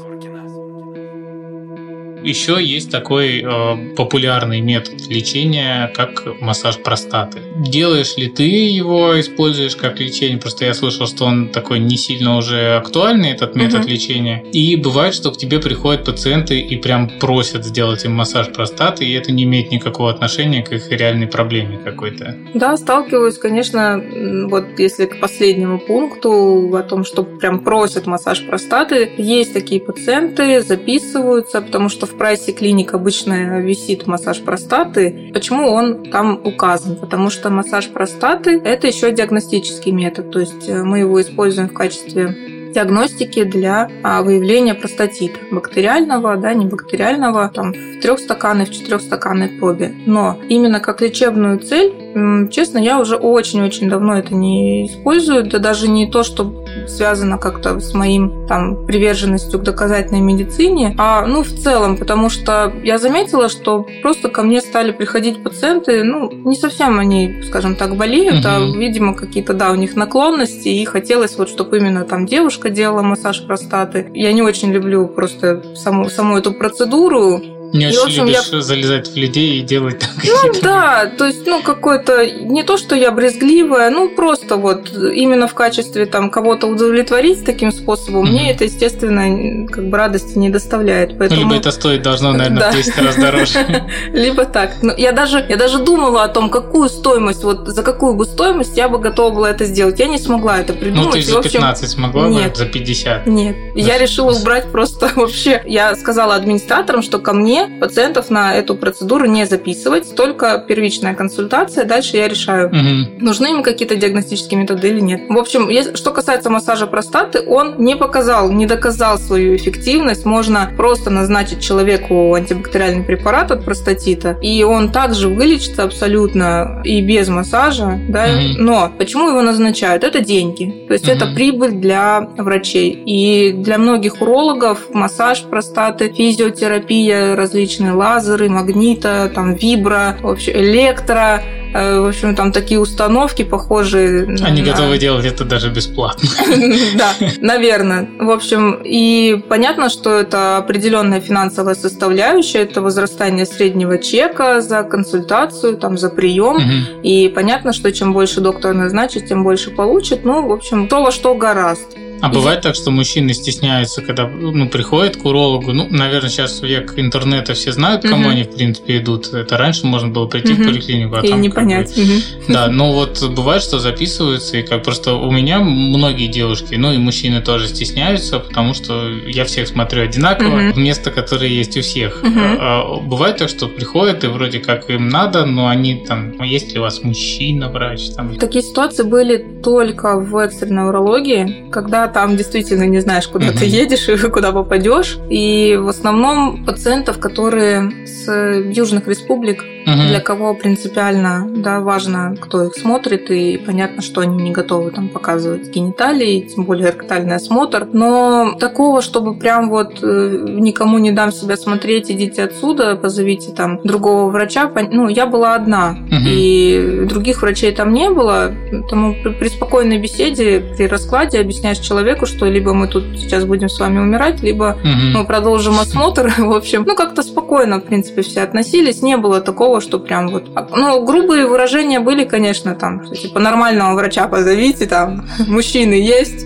[2.23, 7.39] Еще есть такой э, популярный метод лечения, как массаж простаты.
[7.55, 10.37] Делаешь ли ты его, используешь как лечение?
[10.37, 13.89] Просто я слышал, что он такой не сильно уже актуальный, этот метод угу.
[13.89, 14.43] лечения.
[14.51, 19.13] И бывает, что к тебе приходят пациенты и прям просят сделать им массаж простаты, и
[19.13, 22.37] это не имеет никакого отношения к их реальной проблеме какой-то.
[22.53, 24.01] Да, сталкиваюсь, конечно,
[24.49, 30.61] вот если к последнему пункту о том, что прям просят массаж простаты, есть такие пациенты,
[30.61, 35.31] записываются, потому что в прайсе клиник обычно висит массаж простаты.
[35.33, 36.95] Почему он там указан?
[36.95, 41.73] Потому что массаж простаты– это еще диагностический метод, то есть э, мы его используем в
[41.73, 42.35] качестве
[42.73, 49.93] диагностики для а, выявления простатита бактериального, да, не бактериального, там в трехстаканной, в четырехстаканной пробе.
[50.05, 55.87] Но именно как лечебную цель, честно, я уже очень-очень давно это не использую, да даже
[55.87, 61.49] не то, что связано как-то с моим там приверженностью к доказательной медицине, а ну в
[61.49, 66.99] целом, потому что я заметила, что просто ко мне стали приходить пациенты, ну не совсем
[66.99, 68.47] они, скажем так, болеют, угу.
[68.47, 73.01] а видимо какие-то да у них наклонности и хотелось вот, чтобы именно там девушка делала
[73.01, 74.09] массаж простаты.
[74.13, 77.41] Я не очень люблю просто саму саму эту процедуру,
[77.73, 81.07] Не И, очень в общем, любишь я- залезать в людей и делать там Ну да,
[81.17, 86.05] то есть, ну, какое-то, не то, что я брезгливая, ну, просто вот именно в качестве
[86.05, 88.31] там кого-то удовлетворить таким способом, Мгм.
[88.33, 91.13] мне это, естественно, как бы радости не доставляет.
[91.13, 91.41] Ну, Поэтому...
[91.41, 92.71] либо это стоит должно, наверное, Да.
[92.71, 93.83] в 10 раз дороже.
[94.13, 94.71] Либо так.
[94.83, 98.77] Но я даже, я даже думала о том, какую стоимость, вот за какую бы стоимость
[98.77, 99.99] я бы готова была это сделать.
[99.99, 101.05] Я не смогла это придумать.
[101.07, 103.25] Ну, ты за общем, 15 смогла бы, за 50.
[103.25, 103.55] Нет.
[103.75, 105.63] Я решила убрать просто вообще.
[105.65, 111.85] Я сказала администраторам, что ко мне пациентов на эту процедуру не записывать, только первичная консультация,
[111.85, 113.17] дальше я решаю, Мгм.
[113.19, 115.21] нужны им какие-то диагностические методы или нет.
[115.29, 120.25] В общем, что касается массажа простаты, он не показал, не доказал свою эффективность.
[120.25, 127.27] Можно просто назначить человеку антибактериальный препарат от простатита, и он также вылечится абсолютно и без
[127.29, 128.27] массажа, да.
[128.27, 128.65] Мгм.
[128.65, 130.03] Но почему его назначают?
[130.03, 130.85] Это деньги.
[130.87, 131.35] То есть это Мгм.
[131.35, 132.91] прибыль для врачей.
[133.05, 141.41] И для многих урологов массаж простаты, физиотерапия, различные лазеры, магнита, там вибро, вообще электро,
[141.73, 144.25] э, в общем, там такие установки похожие.
[144.25, 146.27] на- Они готовы делать это даже бесплатно.
[146.97, 148.07] Да, наверное.
[148.19, 155.77] В общем, и понятно, что это определенная финансовая составляющая, это возрастание среднего чека за консультацию,
[155.77, 156.57] там, за прием.
[157.03, 160.25] И понятно, что чем больше доктор назначит, тем больше получит.
[160.25, 161.95] Ну, в общем, то, во что гораст.
[162.23, 165.73] А бывает так, что мужчины стесняются, когда ну, приходят к урологу.
[165.73, 168.29] Ну, наверное, сейчас век интернета все знают, к кому Мгм.
[168.31, 169.33] они, в принципе, идут.
[169.33, 170.67] Это раньше можно было прийти в Мгм.
[170.69, 171.97] поликлинику, а и там не как бы- понять.
[171.97, 172.21] Мгм.
[172.47, 176.97] Да, но вот бывает, что записываются, и как просто у меня многие девушки, ну и
[176.97, 182.23] мужчины тоже стесняются, потому что я всех смотрю одинаково, в место, которое есть у всех.
[182.23, 182.57] Мгм.
[182.59, 186.71] А, Бывает так, что приходят, и вроде как им надо, но они там, «А есть
[186.73, 188.11] ли у вас мужчина-врач?
[188.15, 193.57] Там, Такие ситуации были только в экстренной урологии, когда там действительно не знаешь, куда Мгм.
[193.57, 195.17] ты едешь и куда попадешь.
[195.29, 200.07] И в основном пациентов, которые с южных республик, Мгм.
[200.07, 205.09] для кого принципиально да, важно, кто их смотрит, и понятно, что они не готовы там
[205.09, 207.87] показывать гениталии, тем более ректальный осмотр.
[207.91, 213.79] Но такого, чтобы прям вот э, никому не дам себя смотреть, идите отсюда, позовите там
[213.83, 214.71] другого врача.
[214.91, 216.25] Ну, я была одна, Мгм.
[216.27, 222.45] и других врачей там не было, поэтому при, спокойной беседе, при раскладе объясняешь человеку, что
[222.45, 225.11] либо мы тут сейчас будем с вами умирать, либо Мгм.
[225.13, 226.33] мы продолжим осмотр.
[226.37, 229.01] В общем, ну как-то спокойно, в принципе, все относились.
[229.01, 230.45] Не было такого, что прям вот...
[230.75, 236.45] Ну, грубые выражения были, конечно, там, что, типа нормального врача позовите, там, мужчины есть.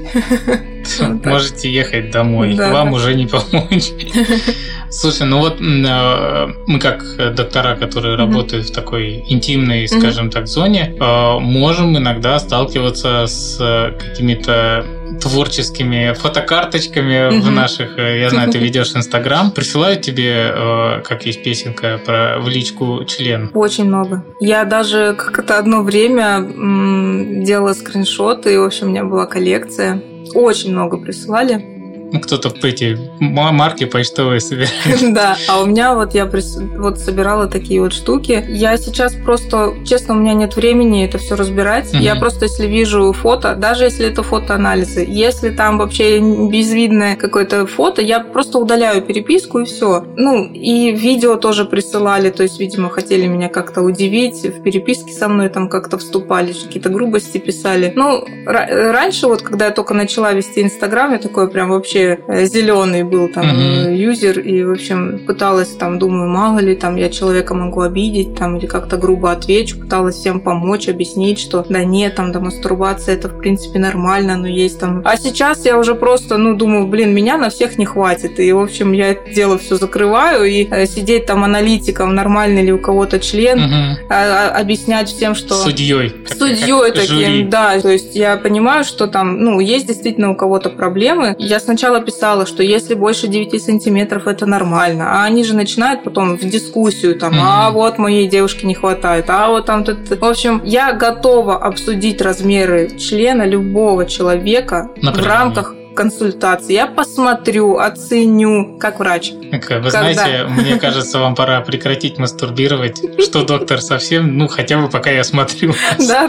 [1.26, 3.92] Можете ехать домой, Да, вам уже не помочь.
[4.90, 7.04] Слушай, ну вот э, мы как
[7.36, 8.26] доктора, которые Мгм.
[8.26, 14.86] работают в такой интимной, скажем так, зоне, э, можем иногда сталкиваться с э, какими-то
[15.22, 17.56] творческими фотокарточками в Мгм.
[17.56, 22.48] наших, э, я знаю, ты ведешь Инстаграм, присылают тебе, э, как есть песенка про в
[22.48, 23.52] личку член.
[23.54, 24.24] Очень много.
[24.40, 30.02] Я даже как-то одно время м, делала скриншоты, и, в общем, у меня была коллекция.
[30.34, 31.77] Очень много присылали.
[32.12, 34.72] Ну, Кто-то эти ма- марки почтовые собирает.
[35.14, 38.46] Да, а у меня вот я вот собирала такие вот штуки.
[38.48, 41.90] Я сейчас просто, честно, у меня нет времени это все разбирать.
[41.94, 48.02] Я просто, если вижу фото, даже если это фотоанализы, если там вообще безвидное какое-то фото,
[48.02, 50.06] я просто удаляю переписку и все.
[50.16, 55.28] Ну, и видео тоже присылали, то есть, видимо, хотели меня как-то удивить, в переписке со
[55.28, 57.92] мной там как-то вступали, какие-то грубости писали.
[57.96, 61.97] Ну, ра- раньше вот, когда я только начала вести Инстаграм, я такой прям вообще
[62.46, 67.10] зеленый был там э, юзер, и, в общем, пыталась там, думаю, мало ли, там, я
[67.10, 72.16] человека могу обидеть, там, или как-то грубо отвечу, пыталась всем помочь, объяснить, что да нет,
[72.16, 75.02] там, да, мастурбация, это, в принципе, нормально, но есть там...
[75.06, 78.60] А сейчас я уже просто, ну, думаю, блин, меня на всех не хватит, и, в
[78.60, 83.20] общем, я это дело все закрываю, и э, сидеть там аналитиком, нормальный ли у кого-то
[83.20, 83.98] член, Мгм.
[84.10, 85.54] а- а- объяснять всем, что...
[85.56, 86.14] Судьей.
[86.28, 87.24] Судьей как жюри.
[87.26, 87.80] таким, да.
[87.80, 91.36] То есть я понимаю, что там, ну, есть действительно у кого-то проблемы.
[91.40, 95.06] Я сначала писала, что если больше 9 сантиметров, это нормально.
[95.12, 99.48] А они же начинают потом в дискуссию, там, а вот моей девушке не хватает, а
[99.50, 99.84] вот там...
[99.84, 106.74] тут- В общем, я готова обсудить размеры члена любого человека На в рамках консультации.
[106.74, 109.32] Я посмотрю, оценю, как врач.
[109.52, 109.90] Так, Вы Когда?
[109.90, 112.98] знаете, мне кажется, вам пора прекратить мастурбировать.
[113.22, 114.38] Что, доктор, совсем?
[114.38, 115.74] Ну, хотя бы пока я смотрю.
[116.00, 116.28] Да,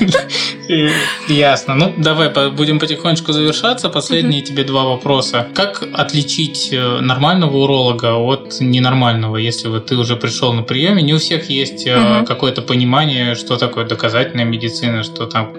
[0.00, 0.20] да.
[1.28, 1.74] Ясно.
[1.74, 3.88] Ну, давай будем потихонечку завершаться.
[3.88, 5.48] Последние тебе два вопроса.
[5.54, 11.02] Как отличить э, нормального уролога от ненормального, если вот ты уже пришел на приеме?
[11.02, 15.54] Не у всех есть э, какое-то понимание, что такое доказательная медицина, что там.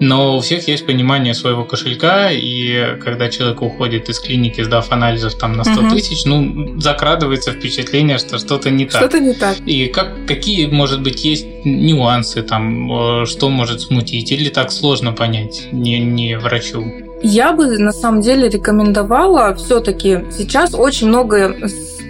[0.00, 5.34] Но у всех есть понимание своего кошелька, и когда человек уходит из клиники, сдав анализов
[5.36, 5.90] там на 100 Мгм.
[5.90, 9.00] тысяч, ну, закрадывается впечатление, что что-то не так.
[9.00, 9.56] Что-то не так.
[9.66, 15.12] И как, какие, может быть, есть нюансы там, э, что может смутить, или так сложно
[15.12, 16.84] понять не, не врачу?
[17.22, 21.56] Я бы на самом деле рекомендовала все-таки сейчас очень много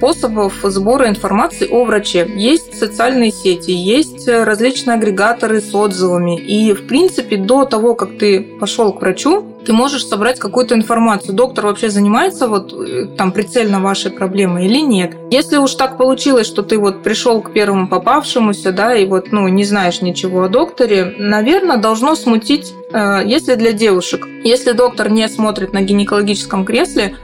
[0.00, 2.26] способов сбора информации о враче.
[2.34, 6.40] Есть социальные сети, есть различные агрегаторы с отзывами.
[6.40, 11.34] И, в принципе, до того, как ты пошел к врачу, ты можешь собрать какую-то информацию.
[11.34, 15.16] Доктор вообще занимается вот э, там прицельно вашей проблемой или нет.
[15.30, 19.46] Если уж так получилось, что ты вот пришел к первому попавшемуся, да, и вот, ну,
[19.48, 24.26] не знаешь ничего о докторе, наверное, должно смутить, э, если для девушек.
[24.44, 27.16] Если доктор не смотрит на гинекологическом кресле,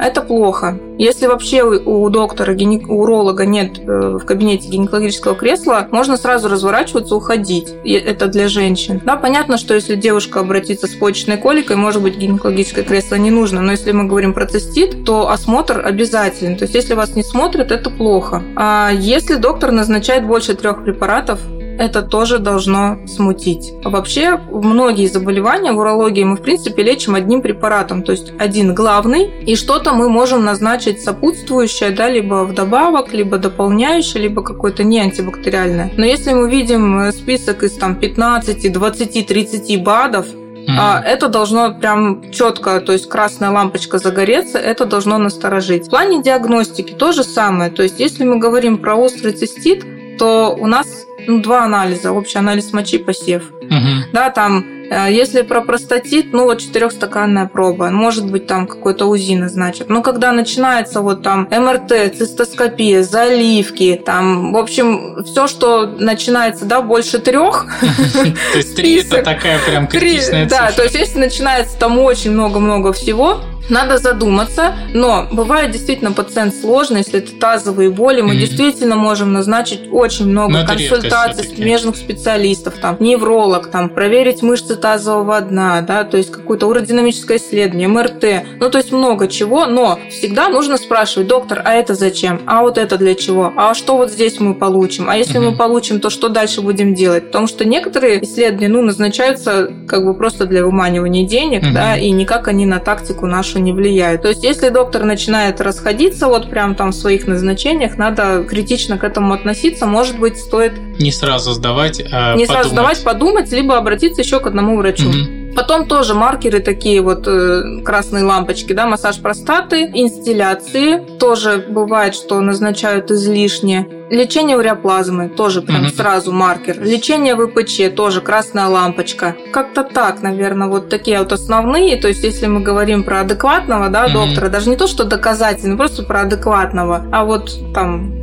[0.00, 0.78] это плохо.
[0.98, 7.16] Если вообще у доктора, у уролога нет э, в кабинете гинекологического кресла, можно сразу разворачиваться,
[7.16, 7.74] уходить.
[7.84, 9.00] Это для женщин.
[9.04, 13.60] Да, понятно, что если девушка обратится с почечной коликой, может быть, гинекологическое кресло не нужно.
[13.62, 16.56] Но если мы говорим про цистит, то осмотр обязателен.
[16.56, 18.42] То есть, если вас не смотрят, это плохо.
[18.56, 21.40] А если доктор назначает больше трех препаратов,
[21.80, 23.72] это тоже должно смутить.
[23.82, 29.30] Вообще, многие заболевания в урологии мы, в принципе, лечим одним препаратом, то есть один главный,
[29.46, 35.90] и что-то мы можем назначить сопутствующее, да, либо вдобавок, либо дополняющее, либо какое-то не антибактериальное.
[35.96, 40.26] Но если мы видим э, список из там 15, 20, 30 БАДов,
[40.60, 41.02] Mm-hmm.
[41.04, 45.86] Это должно прям четко, то есть красная лампочка загореться, это должно насторожить.
[45.86, 47.70] В плане диагностики то же самое.
[47.70, 49.84] То есть если мы говорим про острый цистит,
[50.18, 52.12] то у нас ну, два анализа.
[52.12, 53.50] Общий анализ мочи, посев.
[53.50, 54.12] Угу.
[54.12, 57.90] Да, там, э, если про простатит, ну, вот четырехстаканная проба.
[57.90, 59.88] Может быть, там какой-то УЗИ назначат.
[59.88, 66.82] Но когда начинается вот там МРТ, цистоскопия, заливки, там, в общем, все, что начинается, да,
[66.82, 67.66] больше трех.
[68.52, 72.92] То есть три это такая прям критичная Да, то есть если начинается там очень много-много
[72.92, 78.38] всего, надо задуматься, но бывает действительно пациент сложный, если это тазовые боли, мы mm-hmm.
[78.38, 85.40] действительно можем назначить очень много но консультаций смежных специалистов, там, невролог, там, проверить мышцы тазового
[85.40, 88.24] дна, да, то есть какое-то уродинамическое исследование, МРТ,
[88.58, 92.40] ну, то есть много чего, но всегда нужно спрашивать, доктор, а это зачем?
[92.46, 93.52] А вот это для чего?
[93.56, 95.08] А что вот здесь мы получим?
[95.08, 95.50] А если mm-hmm.
[95.50, 97.26] мы получим, то что дальше будем делать?
[97.26, 101.72] Потому что некоторые исследования, ну, назначаются как бы просто для выманивания денег, mm-hmm.
[101.72, 104.22] да, и никак они на тактику нашу не влияют.
[104.22, 109.04] То есть, если доктор начинает расходиться вот прям там в своих назначениях, надо критично к
[109.04, 109.86] этому относиться.
[109.86, 110.72] Может быть, стоит...
[110.98, 112.48] Не сразу сдавать, а Не подумать.
[112.50, 115.08] сразу сдавать, подумать, либо обратиться еще к одному врачу.
[115.08, 115.39] Угу.
[115.54, 121.18] Потом тоже маркеры такие вот э, красные лампочки, да, массаж простаты, инстилляции.
[121.18, 123.86] Тоже бывает, что назначают излишне.
[124.10, 125.94] Лечение уреоплазмы тоже прям mm-hmm.
[125.94, 126.82] сразу маркер.
[126.82, 129.36] Лечение ВПЧ тоже красная лампочка.
[129.52, 131.96] Как-то так, наверное, вот такие вот основные.
[131.96, 134.12] То есть, если мы говорим про адекватного, да, mm-hmm.
[134.12, 138.19] доктора, даже не то, что доказательно, просто про адекватного, а вот там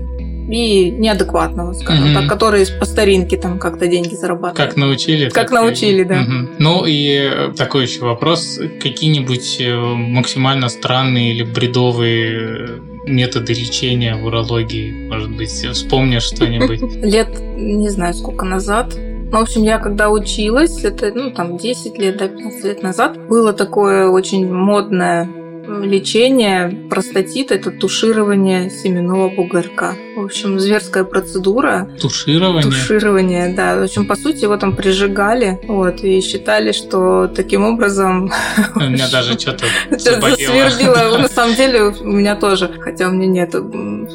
[0.48, 2.14] и неадекватного, скажем mm-hmm.
[2.14, 4.58] так, которые по старинке там как-то деньги зарабатывают.
[4.58, 5.30] Как научили.
[5.30, 6.06] Как научили, и...
[6.06, 6.16] да.
[6.22, 6.56] Mm-hmm.
[6.60, 8.60] Ну и э, такой еще вопрос.
[8.82, 15.08] Какие-нибудь э, максимально странные или бредовые э, методы лечения в урологии?
[15.10, 16.82] Может быть, вспомнишь что-нибудь?
[17.04, 18.96] Лет, не знаю, сколько назад,
[19.30, 23.28] ну, в общем, я когда училась, это, ну, там, 10 лет, да, 15 лет назад,
[23.28, 25.30] было такое очень модное
[25.68, 29.96] лечение простатита– это туширование семенного бугорка.
[30.16, 31.90] В общем, зверская процедура.
[32.00, 32.64] Туширование?
[32.64, 33.76] Туширование, да.
[33.80, 38.32] В общем, по сути, его там прижигали, вот, и считали, что таким образом...
[38.76, 39.66] У меня даже что-то
[40.00, 41.18] свербило.
[41.18, 43.56] На самом деле, у меня тоже, хотя у меня нет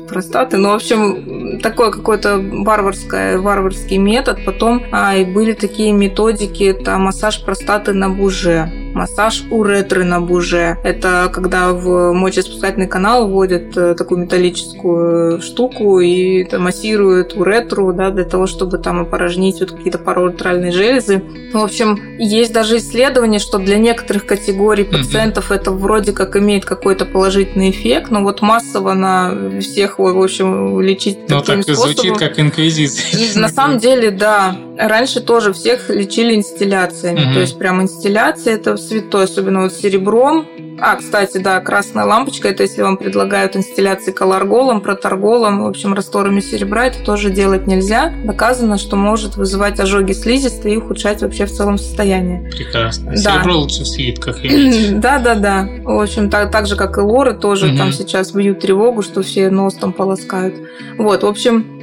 [0.08, 4.44] простаты, но, в общем, такой какой-то варварский, варварский метод.
[4.44, 10.78] Потом а, и были такие методики, там, массаж простаты на буже массаж уретры на буже.
[10.84, 18.22] Это когда в мочеиспускательный канал вводят э, такую металлическую штуку и массируют уретру, да, для
[18.22, 21.20] того, чтобы там опорожнить вот какие-то парауретральные железы.
[21.52, 25.56] В общем, есть даже исследование, что для некоторых категорий пациентов mm-hmm.
[25.56, 31.18] это вроде как имеет какой-то положительный эффект, но вот массово на всех, в общем, лечить
[31.28, 31.94] ну, таким так способом...
[31.94, 33.40] звучит как инквизиция.
[33.40, 34.56] На самом деле, да.
[34.78, 37.20] Раньше тоже всех лечили инстилляциями.
[37.20, 37.34] Mm-hmm.
[37.34, 40.46] То есть прям инстилляция это святой, особенно вот серебром.
[40.80, 46.40] А, кстати, да, красная лампочка, это если вам предлагают инстилляции колорголом, проторголом, в общем, растворами
[46.40, 48.12] серебра, это тоже делать нельзя.
[48.24, 52.50] Доказано, что может вызывать ожоги слизистой и ухудшать вообще в целом состояние.
[52.50, 53.12] Прекрасно.
[53.12, 53.16] Да.
[53.16, 54.92] Серебро лучше в слитках иметь.
[55.02, 55.68] Да, да, да.
[55.84, 57.76] В общем, так, так же, как и лоры, тоже угу.
[57.76, 60.54] там сейчас бьют тревогу, что все нос там полоскают.
[60.98, 61.81] Вот, в общем,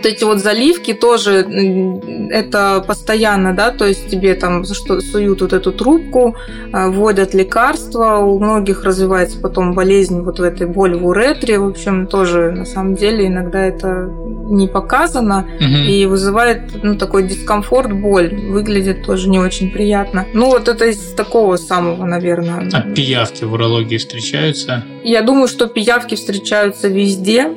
[0.00, 1.46] Вот эти вот заливки тоже
[2.30, 6.36] это постоянно, да, то есть тебе там что суют вот эту трубку,
[6.72, 11.66] э, вводят лекарства, у многих развивается потом болезнь вот в этой боли в уретре, в
[11.66, 14.10] общем, тоже на самом деле иногда это
[14.50, 15.64] не показано угу.
[15.64, 20.26] и вызывает ну, такой дискомфорт, боль, выглядит тоже не очень приятно.
[20.32, 22.70] Ну вот это из такого самого, наверное.
[22.72, 24.82] А пиявки в урологии встречаются?
[25.04, 27.48] Я думаю, что пиявки встречаются везде,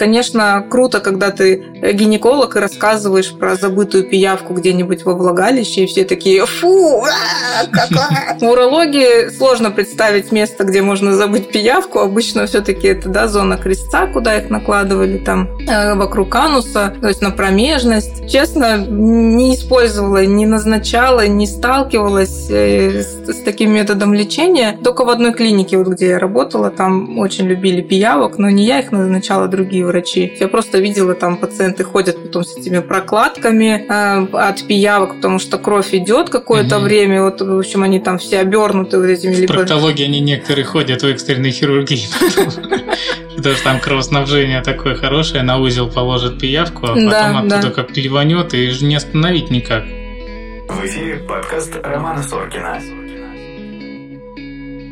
[0.00, 6.06] конечно, круто, когда ты гинеколог и рассказываешь про забытую пиявку где-нибудь во влагалище, и все
[6.06, 11.98] такие «фу, а, какая!» В урологии сложно представить место, где можно забыть пиявку.
[11.98, 17.08] Обычно все таки это да, зона крестца, куда их накладывали там э, вокруг ануса, то
[17.08, 18.26] есть на промежность.
[18.26, 24.78] Честно, не использовала, не назначала, не сталкивалась э, с таким методом лечения.
[24.82, 28.78] Только в одной клинике, вот где я работала, там очень любили пиявок, но не я
[28.80, 30.36] их назначала, другие врачи.
[30.40, 35.58] Я просто видела там пациенты ходят потом с этими прокладками э, от пиявок, потому что
[35.58, 36.84] кровь идет какое-то угу.
[36.84, 37.22] время.
[37.22, 39.44] Вот, в общем, они там все обернуты вот этими.
[39.44, 42.06] В проктологии они некоторые ходят в экстренной хирургии.
[43.36, 48.52] Потому что там кровоснабжение такое хорошее, на узел положит пиявку, а потом оттуда как ливанет,
[48.52, 49.84] и не остановить никак.
[49.84, 52.99] В эфире подкаст Романа Соркина.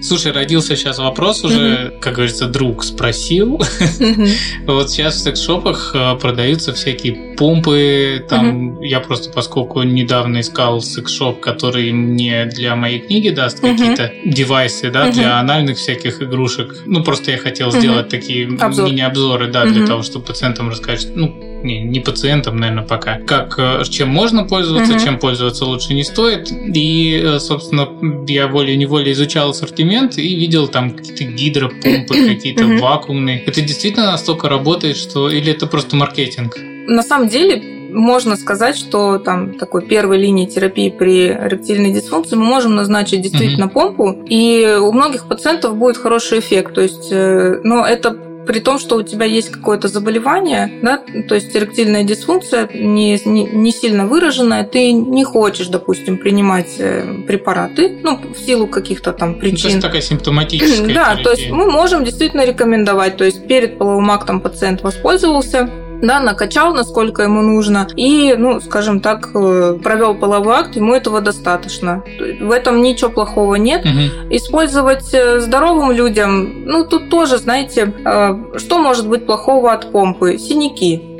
[0.00, 2.00] Слушай, родился сейчас вопрос уже, mm-hmm.
[2.00, 3.56] как говорится, друг спросил.
[3.56, 4.30] Mm-hmm.
[4.66, 8.24] вот сейчас в секс-шопах э, продаются всякие помпы.
[8.28, 8.86] Там mm-hmm.
[8.86, 13.76] я просто, поскольку недавно искал секс-шоп, который мне для моей книги даст mm-hmm.
[13.76, 15.12] какие-то девайсы, да, mm-hmm.
[15.12, 16.82] для анальных всяких игрушек.
[16.86, 17.80] Ну, просто я хотел mm-hmm.
[17.80, 18.88] сделать такие Обзор.
[18.88, 19.72] мини-обзоры, да, mm-hmm.
[19.72, 24.44] для того, чтобы пациентам рассказать, ну, не, не пациентам, наверное, пока, как, э, чем можно
[24.44, 25.04] пользоваться, mm-hmm.
[25.04, 26.50] чем пользоваться лучше не стоит.
[26.50, 27.88] И, э, собственно,
[28.26, 32.78] я волей-неволей изучал ассортимент и видел там какие-то гидропомпы, какие-то mm-hmm.
[32.78, 33.42] вакуумные.
[33.44, 35.28] Это действительно настолько работает, что...
[35.30, 36.56] Или это просто маркетинг?
[36.86, 42.44] На самом деле, можно сказать, что там такой первой линии терапии при эректильной дисфункции мы
[42.44, 43.68] можем назначить действительно mm-hmm.
[43.68, 46.74] помпу, и у многих пациентов будет хороший эффект.
[46.74, 51.34] То есть, э, но это при том, что у тебя есть какое-то заболевание, да, то
[51.34, 58.00] есть эректильная дисфункция не, не, не сильно выраженная, ты не хочешь, допустим, принимать э, препараты,
[58.02, 59.56] ну, в силу каких-то там причин.
[59.56, 60.88] Ну, то есть такая симптоматическая.
[60.98, 65.68] Да, то есть мы можем действительно рекомендовать, то есть перед половым актом пациент воспользовался
[66.02, 71.20] да, накачал, насколько ему нужно, и, ну, скажем так, э, провел половой акт, ему этого
[71.20, 72.02] достаточно.
[72.40, 73.84] В этом ничего плохого нет.
[73.84, 74.34] Угу.
[74.34, 80.38] Использовать э, здоровым людям, ну, тут тоже, знаете, э, что может быть плохого от помпы?
[80.38, 81.17] Синяки.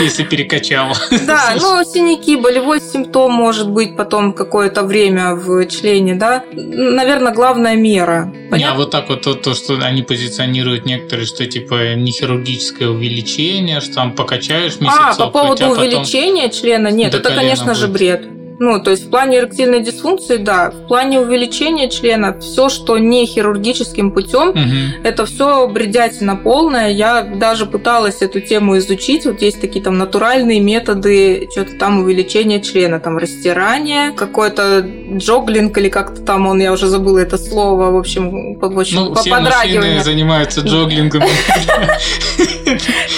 [0.00, 0.94] Если перекачал.
[1.26, 6.44] Да, ну, синяки, болевой симптом может быть потом какое-то время в члене, да.
[6.52, 8.32] Наверное, главная мера.
[8.50, 12.88] Не, а вот так вот то, то, что они позиционируют некоторые, что типа не хирургическое
[12.88, 15.00] увеличение, что там покачаешь месяцок.
[15.00, 18.39] А, по поводу увеличения члена, нет, это, конечно же, бред.
[18.62, 20.70] Ну, то есть в плане эректильной дисфункции, да.
[20.70, 25.02] В плане увеличения члена, все, что не хирургическим путем, угу.
[25.02, 26.90] это все бредятина полная.
[26.90, 29.24] Я даже пыталась эту тему изучить.
[29.24, 34.86] Вот есть такие там натуральные методы, что-то там увеличения члена, там растирание, какой-то
[35.16, 39.14] джоглинг или как-то там он, я уже забыла это слово, в общем, в общем ну,
[39.14, 41.22] все мужчины занимаются джоглингом.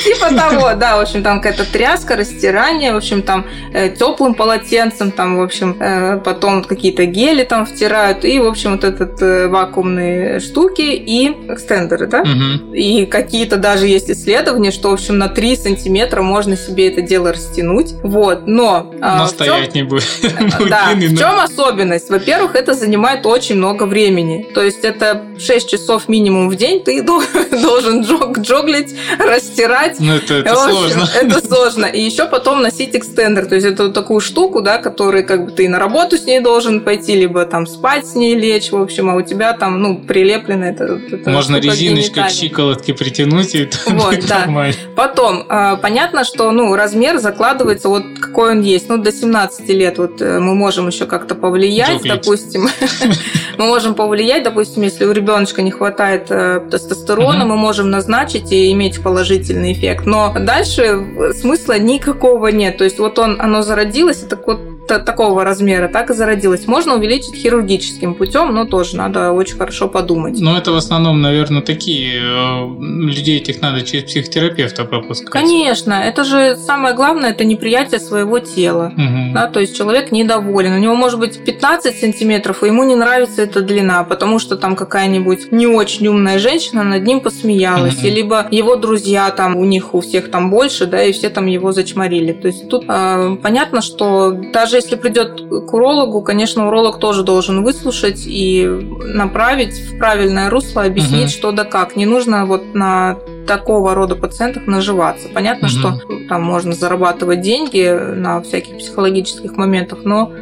[0.05, 5.11] Типа того, да, в общем, там какая-то тряска, растирание, в общем, там э, теплым полотенцем,
[5.11, 9.48] там, в общем, э, потом какие-то гели там втирают, и, в общем, вот этот э,
[9.48, 12.24] вакуумные штуки и экстендеры, да?
[12.72, 17.32] И какие-то даже есть исследования, что, в общем, на 3 сантиметра можно себе это дело
[17.32, 17.94] растянуть.
[18.03, 18.92] Вот, но...
[19.00, 20.05] Но стоять не будет.
[20.68, 22.09] Да, в чем особенность?
[22.09, 24.46] Во-первых, это занимает очень много времени.
[24.55, 27.03] То есть это 6 часов минимум в день ты
[27.62, 29.91] должен джоглить, растирать.
[29.99, 31.09] Ну, это, это общем, сложно.
[31.14, 31.86] Это сложно.
[31.86, 33.47] И еще потом носить экстендер.
[33.47, 36.40] То есть это вот такую штуку, да, которую как бы ты на работу с ней
[36.40, 39.99] должен пойти, либо там спать с ней лечь, в общем, а у тебя там, ну,
[39.99, 41.01] прилеплено это.
[41.11, 44.40] это Можно резиночкой к щиколотке притянуть, и это вот, да.
[44.40, 44.74] нормально.
[44.97, 48.88] Потом, а, понятно, что, ну, размер закладывается вот какой он есть.
[48.88, 52.12] Ну, до 17 лет вот э, мы можем еще как-то повлиять, Джоклить.
[52.12, 52.68] допустим.
[53.59, 58.72] мы можем повлиять, допустим, если у ребеночка не хватает э, тестостерона, мы можем назначить и
[58.72, 60.07] иметь положительный эффект.
[60.07, 62.78] Но дальше смысла никакого нет.
[62.78, 64.61] То есть вот он, оно зародилось, и так вот
[64.99, 66.66] такого размера, так и зародилась.
[66.66, 70.40] Можно увеличить хирургическим путем, но тоже надо очень хорошо подумать.
[70.40, 75.30] Но это в основном, наверное, такие э, людей этих надо через психотерапевта пропускать.
[75.30, 78.93] Конечно, это же самое главное, это неприятие своего тела.
[78.97, 79.34] Угу.
[79.34, 80.72] Да, то есть человек недоволен.
[80.74, 84.76] У него может быть 15 сантиметров, и ему не нравится эта длина, потому что там
[84.76, 88.07] какая-нибудь не очень умная женщина над ним посмеялась, угу.
[88.07, 91.72] либо его друзья там, у них у всех там больше, да, и все там его
[91.72, 92.32] зачморили.
[92.32, 97.62] То есть тут э, понятно, что даже если придет к урологу, конечно, уролог тоже должен
[97.62, 101.30] выслушать и направить в правильное русло, объяснить, угу.
[101.30, 101.97] что да как.
[101.97, 105.28] Не нужно вот на такого рода пациентах наживаться.
[105.33, 105.74] Понятно, угу.
[105.74, 110.33] что там можно зарабатывать деньги на всяких психологических моментах, но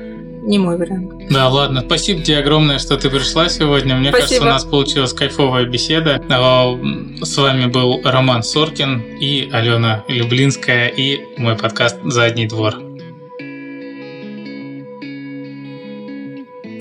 [0.42, 1.12] не мой вариант.
[1.30, 1.82] Да, ладно.
[1.82, 3.96] Спасибо тебе огромное, что ты пришла сегодня.
[3.96, 4.26] Мне Спасибо.
[4.26, 6.22] кажется, у нас получилась кайфовая беседа.
[6.30, 6.74] А,
[7.20, 12.89] с вами был Роман Соркин и Алена Люблинская и мой подкаст «Задний двор».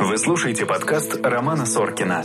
[0.02, 2.24] Вы слушаете подкаст Романа Соркина.